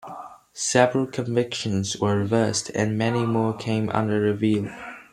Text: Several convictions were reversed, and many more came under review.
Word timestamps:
Several 0.55 1.05
convictions 1.05 1.95
were 1.95 2.17
reversed, 2.17 2.71
and 2.73 2.97
many 2.97 3.23
more 3.23 3.53
came 3.55 3.87
under 3.93 4.19
review. 4.19 4.71